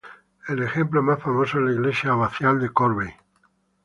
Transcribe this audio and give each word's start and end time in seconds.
El 0.47 0.63
ejemplo 0.63 1.03
más 1.03 1.21
famoso 1.21 1.59
es 1.59 1.63
la 1.65 1.71
iglesia 1.73 2.09
abacial 2.09 2.59
de 2.59 2.69
Corvey. 2.71 3.13